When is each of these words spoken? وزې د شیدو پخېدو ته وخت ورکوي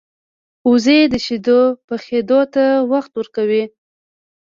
وزې 0.69 0.99
د 1.13 1.15
شیدو 1.25 1.59
پخېدو 1.87 2.39
ته 2.53 2.65
وخت 2.91 3.11
ورکوي 3.15 3.63